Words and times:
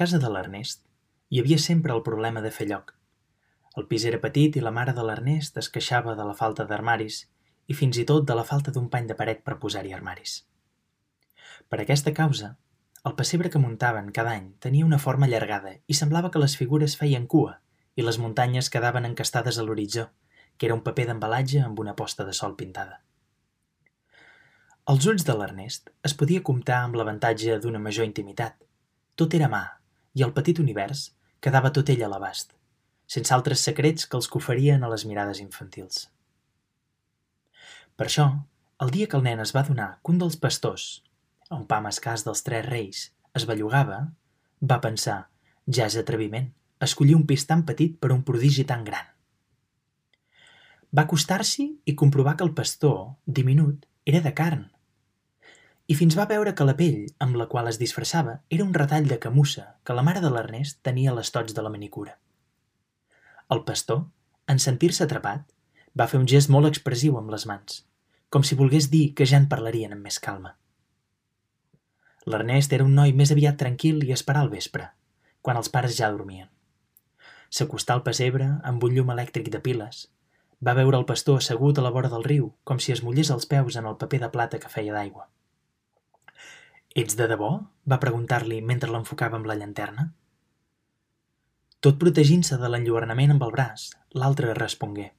casa 0.00 0.16
de 0.16 0.28
l'Ernest 0.32 0.86
hi 1.28 1.40
havia 1.42 1.58
sempre 1.60 1.92
el 1.92 2.00
problema 2.04 2.40
de 2.40 2.50
fer 2.56 2.66
lloc. 2.70 2.94
El 3.76 3.84
pis 3.90 4.04
era 4.08 4.20
petit 4.22 4.54
i 4.56 4.62
la 4.64 4.72
mare 4.72 4.94
de 4.96 5.02
l'Ernest 5.04 5.58
es 5.60 5.68
queixava 5.74 6.14
de 6.16 6.24
la 6.24 6.36
falta 6.38 6.64
d'armaris 6.70 7.18
i 7.68 7.74
fins 7.76 7.98
i 8.00 8.04
tot 8.08 8.24
de 8.30 8.36
la 8.38 8.44
falta 8.50 8.72
d'un 8.72 8.86
pany 8.94 9.10
de 9.10 9.16
paret 9.18 9.42
per 9.44 9.58
posar-hi 9.64 9.90
armaris. 9.92 10.36
Per 11.68 11.78
aquesta 11.82 12.14
causa, 12.16 12.48
el 13.10 13.14
pessebre 13.18 13.50
que 13.52 13.60
muntaven 13.60 14.08
cada 14.18 14.32
any 14.38 14.46
tenia 14.66 14.86
una 14.86 14.98
forma 15.04 15.28
allargada 15.28 15.74
i 15.86 15.96
semblava 15.98 16.30
que 16.32 16.40
les 16.40 16.54
figures 16.60 16.96
feien 17.02 17.26
cua 17.34 17.58
i 17.94 18.06
les 18.06 18.18
muntanyes 18.22 18.70
quedaven 18.72 19.08
encastades 19.08 19.58
a 19.58 19.66
l'horitzó, 19.66 20.06
que 20.56 20.70
era 20.70 20.78
un 20.78 20.84
paper 20.86 21.10
d'embalatge 21.10 21.60
amb 21.66 21.82
una 21.84 21.94
posta 21.98 22.24
de 22.24 22.32
sol 22.38 22.56
pintada. 22.62 23.02
Als 24.86 25.04
ulls 25.12 25.28
de 25.28 25.36
l'Ernest 25.36 25.92
es 26.08 26.16
podia 26.16 26.46
comptar 26.52 26.80
amb 26.86 26.96
l'avantatge 26.96 27.60
d'una 27.60 27.82
major 27.88 28.08
intimitat. 28.08 28.56
Tot 29.20 29.36
era 29.36 29.52
mà, 29.52 29.62
i 30.14 30.24
el 30.26 30.32
petit 30.36 30.58
univers 30.62 31.10
quedava 31.40 31.72
tot 31.74 31.90
ell 31.92 32.02
a 32.04 32.10
l'abast, 32.12 32.52
sense 33.06 33.34
altres 33.34 33.62
secrets 33.66 34.06
que 34.06 34.18
els 34.18 34.28
que 34.30 34.38
oferien 34.38 34.84
a 34.84 34.90
les 34.92 35.06
mirades 35.08 35.40
infantils. 35.42 36.08
Per 37.96 38.06
això, 38.08 38.26
el 38.80 38.90
dia 38.94 39.06
que 39.06 39.18
el 39.18 39.26
nen 39.26 39.42
es 39.44 39.54
va 39.56 39.66
donar 39.66 39.90
que 40.00 40.12
un 40.14 40.20
dels 40.22 40.38
pastors, 40.40 41.02
un 41.52 41.66
pam 41.68 41.88
escàs 41.90 42.24
dels 42.24 42.42
tres 42.46 42.64
reis, 42.66 43.02
es 43.36 43.46
bellugava, 43.46 44.00
va 44.60 44.80
pensar, 44.84 45.18
ja 45.66 45.86
és 45.90 45.96
atreviment, 46.00 46.50
escollir 46.80 47.16
un 47.18 47.26
pis 47.28 47.46
tan 47.46 47.64
petit 47.68 47.98
per 48.00 48.12
un 48.14 48.22
prodigi 48.26 48.64
tan 48.68 48.84
gran. 48.86 49.06
Va 50.96 51.04
acostar-s'hi 51.06 51.66
i 51.86 51.94
comprovar 51.94 52.36
que 52.36 52.46
el 52.46 52.54
pastor, 52.54 53.14
diminut, 53.26 53.84
era 54.06 54.22
de 54.24 54.32
carn. 54.34 54.64
I 55.90 55.94
fins 55.98 56.14
va 56.14 56.28
veure 56.30 56.52
que 56.54 56.64
la 56.66 56.76
pell 56.78 56.98
amb 57.24 57.34
la 57.38 57.48
qual 57.50 57.66
es 57.66 57.78
disfressava 57.78 58.36
era 58.56 58.62
un 58.62 58.74
retall 58.76 59.08
de 59.10 59.16
camussa 59.22 59.64
que 59.82 59.94
la 59.98 60.04
mare 60.06 60.20
de 60.22 60.28
l'Ernest 60.30 60.76
tenia 60.86 61.10
a 61.10 61.14
les 61.16 61.32
tots 61.34 61.56
de 61.56 61.64
la 61.66 61.72
manicura. 61.74 62.12
El 63.50 63.64
pastor, 63.70 64.04
en 64.54 64.62
sentir-se 64.62 65.02
atrapat, 65.02 65.48
va 65.98 66.06
fer 66.12 66.20
un 66.20 66.28
gest 66.30 66.52
molt 66.54 66.68
expressiu 66.68 67.18
amb 67.18 67.32
les 67.34 67.46
mans, 67.50 67.80
com 68.30 68.46
si 68.46 68.58
volgués 68.60 68.86
dir 68.92 69.08
que 69.18 69.26
ja 69.26 69.40
en 69.42 69.48
parlarien 69.50 69.96
amb 69.96 70.06
més 70.06 70.20
calma. 70.26 70.52
L'Ernest 72.30 72.78
era 72.78 72.86
un 72.86 72.94
noi 72.94 73.16
més 73.22 73.34
aviat 73.34 73.58
tranquil 73.64 73.98
i 74.06 74.14
esperar 74.14 74.44
al 74.46 74.52
vespre, 74.54 74.86
quan 75.42 75.58
els 75.58 75.72
pares 75.74 75.98
ja 75.98 76.12
dormien. 76.14 76.46
S'acostà 77.50 77.98
al 77.98 78.04
pessebre 78.06 78.46
amb 78.62 78.86
un 78.86 78.94
llum 78.94 79.10
elèctric 79.16 79.50
de 79.50 79.58
piles. 79.66 80.06
Va 80.62 80.78
veure 80.78 81.02
el 81.02 81.10
pastor 81.10 81.42
assegut 81.42 81.82
a 81.82 81.88
la 81.88 81.90
vora 81.98 82.14
del 82.14 82.30
riu, 82.30 82.52
com 82.62 82.78
si 82.78 82.94
es 82.94 83.02
mullés 83.02 83.34
els 83.34 83.50
peus 83.50 83.74
en 83.80 83.90
el 83.90 83.98
paper 83.98 84.22
de 84.28 84.32
plata 84.38 84.62
que 84.62 84.70
feia 84.70 84.94
d'aigua. 84.94 85.26
Ets 86.94 87.14
de 87.14 87.28
debò? 87.30 87.50
va 87.86 87.98
preguntar-li 88.02 88.58
mentre 88.66 88.90
l'enfocava 88.90 89.38
amb 89.38 89.46
la 89.46 89.54
llanterna. 89.54 90.08
Tot 91.80 91.98
protegint-se 92.02 92.58
de 92.58 92.68
l'enlluernament 92.68 93.36
amb 93.36 93.44
el 93.46 93.52
braç, 93.54 93.84
l'altre 94.12 94.54
respongué. 94.58 95.12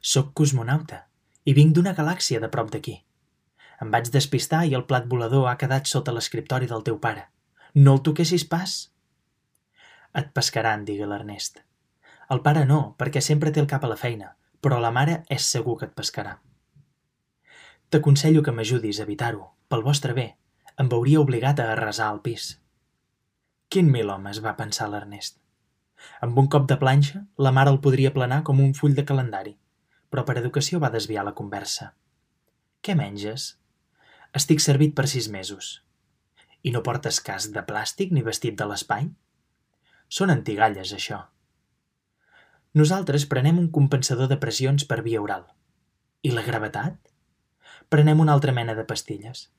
Soc 0.00 0.32
cosmonauta 0.32 1.04
i 1.44 1.52
vinc 1.52 1.76
d'una 1.76 1.92
galàxia 1.98 2.40
de 2.40 2.48
prop 2.48 2.72
d'aquí. 2.72 2.96
Em 3.84 3.92
vaig 3.92 4.08
despistar 4.14 4.64
i 4.64 4.74
el 4.78 4.86
plat 4.88 5.06
volador 5.12 5.48
ha 5.50 5.58
quedat 5.60 5.90
sota 5.90 6.14
l'escriptori 6.16 6.70
del 6.70 6.82
teu 6.88 6.98
pare. 6.98 7.28
No 7.74 7.98
el 7.98 8.02
toquessis 8.08 8.48
pas! 8.48 8.74
Et 10.16 10.28
pescaran, 10.32 10.84
digué 10.88 11.06
l'Ernest. 11.06 11.62
El 12.32 12.40
pare 12.40 12.64
no, 12.64 12.94
perquè 12.98 13.20
sempre 13.20 13.52
té 13.52 13.60
el 13.60 13.68
cap 13.68 13.84
a 13.84 13.90
la 13.92 14.00
feina, 14.00 14.36
però 14.60 14.80
la 14.80 14.92
mare 14.94 15.22
és 15.28 15.52
segur 15.54 15.76
que 15.78 15.88
et 15.90 15.96
pescarà. 15.96 16.38
T'aconsello 17.90 18.42
que 18.42 18.54
m'ajudis 18.56 19.00
a 19.00 19.04
evitar-ho, 19.04 19.50
pel 19.68 19.84
vostre 19.84 20.16
bé. 20.16 20.32
Em 20.80 20.88
veuria 20.88 21.20
obligat 21.20 21.60
a 21.60 21.68
arrasar 21.74 22.08
el 22.14 22.20
pis. 22.24 22.44
Quin 23.68 23.90
mil 23.92 24.10
homes, 24.12 24.40
va 24.44 24.56
pensar 24.56 24.88
l'Ernest. 24.88 25.36
Amb 26.24 26.38
un 26.40 26.48
cop 26.54 26.68
de 26.70 26.78
planxa, 26.80 27.26
la 27.46 27.52
mare 27.52 27.72
el 27.74 27.80
podria 27.84 28.12
planar 28.14 28.40
com 28.48 28.60
un 28.64 28.72
full 28.78 28.96
de 28.96 29.04
calendari, 29.08 29.52
però 30.08 30.24
per 30.28 30.38
educació 30.40 30.80
va 30.80 30.92
desviar 30.94 31.26
la 31.28 31.34
conversa. 31.36 31.92
Què 32.82 32.96
menges? 32.98 33.46
Estic 34.40 34.64
servit 34.64 34.96
per 34.96 35.06
sis 35.12 35.28
mesos. 35.28 35.74
I 36.62 36.72
no 36.72 36.82
portes 36.86 37.20
cas 37.20 37.50
de 37.52 37.62
plàstic 37.68 38.12
ni 38.16 38.24
vestit 38.24 38.56
de 38.58 38.66
l'espai? 38.70 39.10
Són 40.08 40.32
antigalles, 40.32 40.92
això. 40.96 41.22
Nosaltres 42.80 43.26
prenem 43.28 43.58
un 43.60 43.68
compensador 43.68 44.28
de 44.32 44.40
pressions 44.40 44.88
per 44.88 45.02
via 45.04 45.20
oral. 45.20 45.44
I 46.24 46.32
la 46.32 46.44
gravetat? 46.46 46.96
Prenem 47.92 48.20
una 48.24 48.32
altra 48.32 48.54
mena 48.56 48.74
de 48.78 48.84
pastilles. 48.88 49.50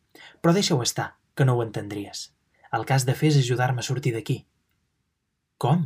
Però 0.41 0.53
deixa-ho 0.55 0.81
estar, 0.85 1.13
que 1.35 1.45
no 1.45 1.55
ho 1.57 1.63
entendries. 1.65 2.29
El 2.73 2.85
cas 2.89 3.05
de 3.05 3.15
fer 3.17 3.29
és 3.33 3.39
ajudar-me 3.41 3.83
a 3.83 3.87
sortir 3.87 4.13
d'aquí. 4.15 4.39
Com? 5.61 5.85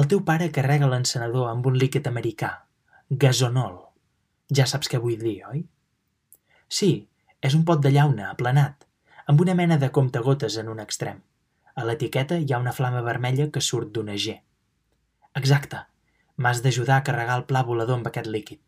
El 0.00 0.08
teu 0.08 0.22
pare 0.28 0.50
carrega 0.56 0.88
l'encenedor 0.88 1.50
amb 1.50 1.66
un 1.68 1.76
líquid 1.80 2.08
americà, 2.08 2.52
gasonol. 3.24 3.76
Ja 4.52 4.66
saps 4.68 4.88
què 4.92 5.00
vull 5.00 5.20
dir, 5.20 5.38
oi? 5.48 5.64
Sí, 6.72 6.90
és 7.44 7.56
un 7.58 7.66
pot 7.68 7.82
de 7.84 7.92
llauna 7.92 8.30
aplanat, 8.30 8.86
amb 9.28 9.40
una 9.44 9.56
mena 9.58 9.78
de 9.80 9.90
comptagotes 9.98 10.56
en 10.62 10.70
un 10.72 10.80
extrem. 10.80 11.20
A 11.76 11.84
l'etiqueta 11.88 12.38
hi 12.40 12.52
ha 12.52 12.60
una 12.60 12.72
flama 12.76 13.04
vermella 13.04 13.48
que 13.52 13.64
surt 13.64 13.92
d'una 13.92 14.16
G. 14.24 14.36
Exacte. 15.40 15.84
M'has 16.36 16.60
d'ajudar 16.64 16.98
a 16.98 17.04
carregar 17.06 17.38
el 17.40 17.46
pla 17.48 17.62
volador 17.68 18.00
amb 18.00 18.08
aquest 18.08 18.28
líquid. 18.28 18.60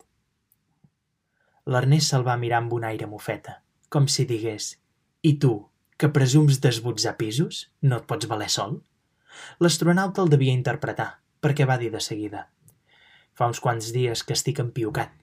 L'Ernest 1.73 2.13
se'l 2.13 2.25
va 2.27 2.37
mirar 2.41 2.61
amb 2.61 2.73
un 2.77 2.85
aire 2.85 3.09
mofeta, 3.09 3.59
com 3.95 4.09
si 4.11 4.27
digués 4.27 4.73
«I 5.23 5.37
tu, 5.43 5.53
que 5.97 6.11
presums 6.17 6.59
desbutzar 6.65 7.15
pisos, 7.21 7.69
no 7.81 8.01
et 8.03 8.09
pots 8.11 8.27
valer 8.31 8.51
sol?» 8.51 8.81
L'astronauta 9.63 10.25
el 10.25 10.33
devia 10.33 10.55
interpretar, 10.55 11.11
perquè 11.45 11.67
va 11.71 11.79
dir 11.79 11.93
de 11.95 12.03
seguida 12.03 12.49
«Fa 13.35 13.49
uns 13.51 13.61
quants 13.63 13.93
dies 13.95 14.23
que 14.27 14.35
estic 14.35 14.61
empiocat. 14.63 15.15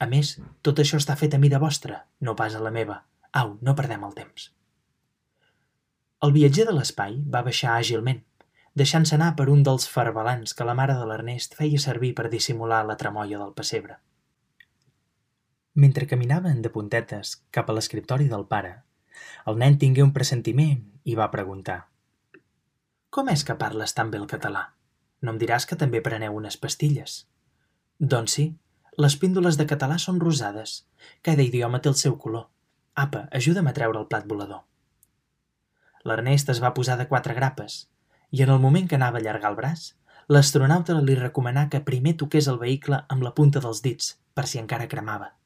A 0.00 0.08
més, 0.08 0.38
tot 0.64 0.80
això 0.80 1.00
està 1.00 1.16
fet 1.20 1.36
a 1.36 1.40
mida 1.40 1.60
vostra, 1.60 2.02
no 2.20 2.36
pas 2.36 2.56
a 2.56 2.64
la 2.64 2.72
meva. 2.72 3.02
Au, 3.36 3.54
no 3.60 3.76
perdem 3.76 4.08
el 4.08 4.16
temps». 4.16 4.50
El 6.24 6.34
viatger 6.36 6.66
de 6.68 6.76
l'espai 6.76 7.16
va 7.32 7.44
baixar 7.44 7.78
àgilment, 7.78 8.20
deixant-se 8.76 9.16
anar 9.16 9.34
per 9.38 9.48
un 9.52 9.62
dels 9.64 9.88
farbalans 9.88 10.52
que 10.56 10.66
la 10.68 10.76
mare 10.76 10.96
de 10.98 11.06
l'Ernest 11.08 11.56
feia 11.58 11.80
servir 11.80 12.12
per 12.18 12.28
dissimular 12.32 12.82
la 12.88 12.96
tremolla 13.00 13.40
del 13.40 13.54
pessebre. 13.56 13.96
Mentre 15.74 16.06
caminaven 16.06 16.62
de 16.62 16.70
puntetes 16.70 17.36
cap 17.54 17.68
a 17.70 17.74
l'escriptori 17.76 18.26
del 18.28 18.46
pare, 18.50 18.72
el 19.46 19.58
nen 19.62 19.76
tingué 19.78 20.02
un 20.02 20.12
pressentiment 20.16 20.80
i 21.04 21.14
va 21.14 21.30
preguntar 21.30 21.84
«Com 23.10 23.30
és 23.30 23.44
que 23.46 23.58
parles 23.60 23.94
tan 23.94 24.10
bé 24.10 24.18
el 24.18 24.26
català? 24.30 24.64
No 25.22 25.34
em 25.34 25.38
diràs 25.38 25.66
que 25.70 25.78
també 25.78 26.02
preneu 26.02 26.34
unes 26.34 26.58
pastilles?» 26.58 27.14
«Doncs 27.98 28.34
sí, 28.38 28.46
les 28.98 29.16
píndoles 29.16 29.58
de 29.60 29.66
català 29.70 29.98
són 29.98 30.20
rosades. 30.20 30.86
Cada 31.22 31.46
idioma 31.46 31.80
té 31.80 31.90
el 31.92 31.98
seu 32.02 32.18
color. 32.18 32.48
Apa, 32.94 33.28
ajuda'm 33.30 33.70
a 33.70 33.74
treure 33.76 34.02
el 34.02 34.10
plat 34.10 34.26
volador». 34.26 34.64
L'Ernest 36.02 36.50
es 36.50 36.62
va 36.62 36.74
posar 36.74 36.96
de 36.98 37.06
quatre 37.06 37.34
grapes, 37.34 37.82
i 38.30 38.42
en 38.42 38.50
el 38.50 38.62
moment 38.62 38.88
que 38.88 38.98
anava 38.98 39.18
a 39.18 39.20
allargar 39.20 39.50
el 39.52 39.58
braç, 39.58 39.90
l'astronauta 40.28 40.98
li 41.02 41.18
recomanà 41.18 41.68
que 41.68 41.84
primer 41.84 42.16
toqués 42.16 42.48
el 42.48 42.58
vehicle 42.58 43.04
amb 43.08 43.22
la 43.26 43.34
punta 43.34 43.62
dels 43.62 43.82
dits, 43.86 44.16
per 44.34 44.46
si 44.46 44.58
encara 44.62 44.88
cremava. 44.88 45.36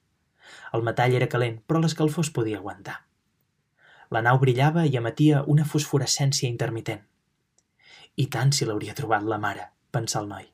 El 0.76 0.84
metall 0.87 1.15
era 1.19 1.31
calent, 1.31 1.60
però 1.66 1.81
l'escalfor 1.81 2.26
es 2.26 2.32
podia 2.34 2.60
aguantar. 2.60 2.98
La 4.15 4.22
nau 4.22 4.38
brillava 4.42 4.84
i 4.87 4.97
emetia 5.00 5.42
una 5.54 5.65
fosforescència 5.65 6.50
intermitent. 6.50 7.03
I 8.16 8.26
tant 8.31 8.53
si 8.53 8.66
l'hauria 8.69 8.94
trobat 8.94 9.25
la 9.26 9.41
mare, 9.43 9.70
pensà 9.94 10.20
el 10.20 10.28
noi. 10.31 10.47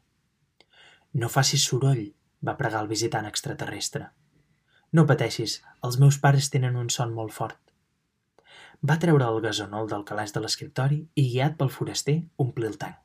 No 1.13 1.29
facis 1.29 1.67
soroll, 1.67 2.07
va 2.47 2.57
pregar 2.57 2.85
el 2.85 2.89
visitant 2.89 3.27
extraterrestre. 3.29 4.07
No 4.93 5.05
pateixis, 5.07 5.59
els 5.87 5.99
meus 6.03 6.19
pares 6.23 6.49
tenen 6.51 6.79
un 6.79 6.89
son 6.91 7.13
molt 7.15 7.35
fort. 7.35 7.59
Va 8.81 8.97
treure 9.03 9.27
el 9.29 9.43
gasonol 9.45 9.91
del 9.91 10.07
calaix 10.09 10.33
de 10.33 10.41
l'escriptori 10.41 11.03
i, 11.15 11.27
guiat 11.27 11.59
pel 11.59 11.73
foraster, 11.75 12.17
ompli 12.41 12.69
el 12.71 12.79
tanc. 12.81 12.97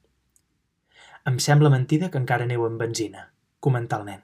Em 1.30 1.40
sembla 1.42 1.72
mentida 1.74 2.12
que 2.14 2.22
encara 2.22 2.46
aneu 2.48 2.64
amb 2.66 2.80
benzina, 2.80 3.28
comentà 3.60 4.00
el 4.00 4.06
nen. 4.10 4.22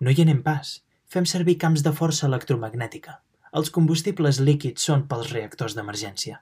No 0.00 0.14
hi 0.14 0.22
anem 0.22 0.40
pas. 0.46 0.78
Fem 1.10 1.26
servir 1.26 1.56
camps 1.58 1.82
de 1.86 1.92
força 2.00 2.26
electromagnètica. 2.28 3.18
Els 3.58 3.72
combustibles 3.74 4.38
líquids 4.38 4.86
són 4.86 5.06
pels 5.10 5.32
reactors 5.34 5.74
d'emergència. 5.76 6.40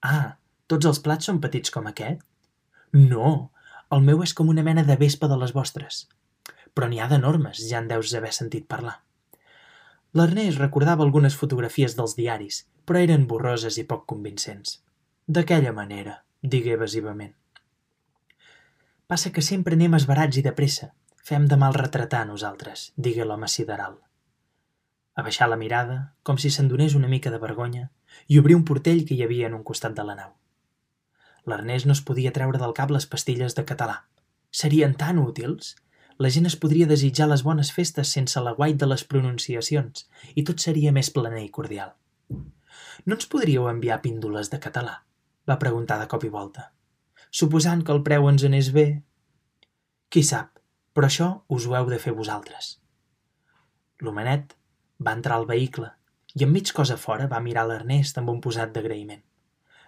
Ah, 0.00 0.36
tots 0.66 0.88
els 0.90 1.00
plats 1.04 1.28
són 1.30 1.40
petits 1.44 1.72
com 1.74 1.88
aquest? 1.90 2.22
No, 2.96 3.32
el 3.92 4.04
meu 4.08 4.22
és 4.24 4.32
com 4.34 4.52
una 4.52 4.64
mena 4.64 4.84
de 4.88 4.96
vespa 5.00 5.28
de 5.28 5.40
les 5.40 5.52
vostres. 5.56 6.04
Però 6.74 6.88
n'hi 6.88 7.00
ha 7.00 7.08
d'enormes, 7.12 7.60
ja 7.68 7.82
en 7.82 7.90
deus 7.92 8.14
haver 8.14 8.32
sentit 8.32 8.68
parlar. 8.68 9.00
L'Ernest 10.14 10.62
recordava 10.62 11.04
algunes 11.04 11.36
fotografies 11.36 11.98
dels 11.98 12.16
diaris 12.16 12.64
però 12.84 13.00
eren 13.00 13.26
borroses 13.28 13.78
i 13.80 13.86
poc 13.88 14.04
convincents. 14.10 14.78
D'aquella 15.26 15.72
manera, 15.76 16.18
digué 16.42 16.74
evasivament. 16.76 17.32
Passa 19.08 19.32
que 19.32 19.44
sempre 19.44 19.76
anem 19.76 19.96
esbarats 19.96 20.40
i 20.40 20.44
de 20.44 20.52
pressa. 20.56 20.92
Fem 21.24 21.46
de 21.48 21.56
mal 21.56 21.72
retratar 21.72 22.26
nosaltres, 22.28 22.90
digué 23.00 23.24
l'home 23.24 23.48
sideral. 23.48 23.94
Abaixar 25.16 25.46
la 25.48 25.56
mirada, 25.56 25.94
com 26.22 26.36
si 26.36 26.50
se'n 26.52 26.66
donés 26.68 26.96
una 26.98 27.08
mica 27.08 27.30
de 27.32 27.38
vergonya, 27.40 27.84
i 28.28 28.36
obrir 28.40 28.58
un 28.58 28.64
portell 28.68 29.00
que 29.08 29.14
hi 29.16 29.22
havia 29.24 29.46
en 29.48 29.54
un 29.56 29.62
costat 29.70 29.94
de 29.96 30.04
la 30.04 30.18
nau. 30.18 30.34
L'Ernest 31.48 31.88
no 31.88 31.94
es 31.96 32.02
podia 32.10 32.32
treure 32.38 32.60
del 32.60 32.74
cap 32.76 32.92
les 32.92 33.06
pastilles 33.14 33.56
de 33.56 33.64
català. 33.70 33.94
Serien 34.50 34.92
tan 35.00 35.22
útils! 35.22 35.70
La 36.20 36.28
gent 36.34 36.44
es 36.50 36.58
podria 36.60 36.90
desitjar 36.90 37.30
les 37.30 37.42
bones 37.46 37.70
festes 37.72 38.12
sense 38.18 38.42
la 38.44 38.52
guait 38.58 38.76
de 38.82 38.86
les 38.90 39.04
pronunciacions 39.08 40.04
i 40.34 40.44
tot 40.44 40.60
seria 40.60 40.92
més 40.92 41.08
planer 41.14 41.46
i 41.46 41.52
cordial. 41.56 41.94
No 43.08 43.16
ens 43.16 43.30
podríeu 43.32 43.70
enviar 43.70 44.02
píndoles 44.04 44.52
de 44.52 44.60
català? 44.60 44.98
va 45.48 45.58
preguntar 45.64 45.98
de 46.02 46.10
cop 46.12 46.28
i 46.28 46.30
volta. 46.36 46.68
Suposant 47.30 47.80
que 47.80 47.96
el 47.96 48.04
preu 48.04 48.28
ens 48.28 48.44
anés 48.44 48.70
bé... 48.76 48.86
Qui 50.12 50.22
sap, 50.22 50.53
però 50.94 51.10
això 51.10 51.28
us 51.56 51.66
ho 51.66 51.74
heu 51.76 51.90
de 51.90 51.98
fer 51.98 52.14
vosaltres. 52.14 52.78
L'homenet 54.00 54.54
va 55.06 55.14
entrar 55.18 55.40
al 55.40 55.46
vehicle 55.50 55.90
i 56.34 56.46
enmig 56.46 56.72
cosa 56.76 56.96
fora 56.96 57.28
va 57.30 57.42
mirar 57.42 57.66
l'Ernest 57.68 58.18
amb 58.18 58.30
un 58.32 58.40
posat 58.46 58.72
d'agraïment. 58.74 59.22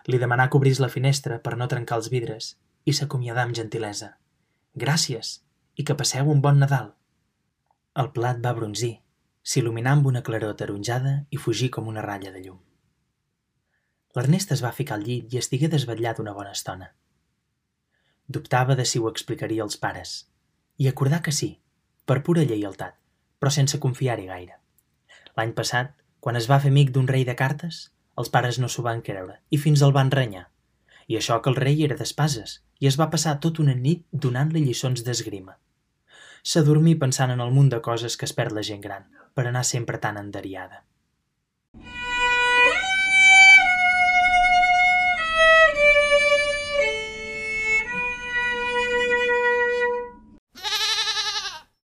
Li 0.07 0.21
demanà 0.23 0.49
que 0.51 0.59
obrís 0.59 0.83
la 0.83 0.91
finestra 0.93 1.39
per 1.43 1.57
no 1.59 1.71
trencar 1.71 1.99
els 2.01 2.11
vidres 2.13 2.53
i 2.85 2.95
s'acomiadà 2.95 3.47
amb 3.47 3.57
gentilesa. 3.59 4.13
Gràcies 4.85 5.33
i 5.75 5.87
que 5.87 5.97
passeu 5.99 6.31
un 6.31 6.43
bon 6.45 6.61
Nadal. 6.63 6.93
El 8.03 8.13
plat 8.15 8.39
va 8.45 8.55
bronzir, 8.59 8.93
s'il·luminar 9.43 9.97
amb 9.97 10.07
una 10.11 10.23
claror 10.27 10.55
taronjada 10.61 11.17
i 11.31 11.41
fugir 11.43 11.71
com 11.75 11.91
una 11.91 12.05
ratlla 12.07 12.33
de 12.35 12.45
llum. 12.45 12.61
L'Ernest 14.17 14.55
es 14.55 14.63
va 14.65 14.75
ficar 14.77 14.97
al 14.97 15.05
llit 15.07 15.35
i 15.35 15.43
estigué 15.43 15.69
desvetllat 15.73 16.23
una 16.23 16.35
bona 16.37 16.55
estona. 16.57 16.93
Dubtava 18.27 18.75
de 18.79 18.87
si 18.89 18.99
ho 18.99 19.11
explicaria 19.11 19.63
als 19.67 19.77
pares, 19.83 20.15
i 20.79 20.89
acordà 20.89 21.23
que 21.25 21.33
sí, 21.33 21.51
per 22.07 22.23
pura 22.23 22.45
lleialtat, 22.45 22.97
però 23.41 23.53
sense 23.53 23.81
confiar-hi 23.83 24.27
gaire. 24.31 24.59
L'any 25.37 25.53
passat, 25.57 25.93
quan 26.21 26.37
es 26.41 26.49
va 26.51 26.61
fer 26.63 26.73
amic 26.73 26.93
d'un 26.93 27.09
rei 27.09 27.25
de 27.29 27.37
cartes, 27.39 27.81
els 28.21 28.33
pares 28.33 28.59
no 28.63 28.69
s'ho 28.73 28.85
van 28.87 29.03
creure 29.09 29.39
i 29.53 29.59
fins 29.63 29.83
el 29.85 29.93
van 29.97 30.11
renyar. 30.15 30.47
I 31.07 31.19
això 31.19 31.39
que 31.43 31.53
el 31.53 31.59
rei 31.61 31.85
era 31.87 31.97
d'espases 31.99 32.61
i 32.81 32.89
es 32.91 32.97
va 33.01 33.11
passar 33.13 33.39
tot 33.45 33.61
una 33.63 33.77
nit 33.77 34.05
donant-li 34.27 34.65
lliçons 34.65 35.05
d'esgrima. 35.07 35.57
S'adormí 36.43 36.95
pensant 36.95 37.33
en 37.35 37.43
el 37.45 37.53
munt 37.55 37.71
de 37.73 37.81
coses 37.85 38.17
que 38.17 38.27
es 38.29 38.35
perd 38.37 38.55
la 38.57 38.65
gent 38.67 38.83
gran, 38.83 39.07
per 39.35 39.47
anar 39.47 39.65
sempre 39.65 39.99
tan 40.03 40.19
enderiada. 40.21 40.85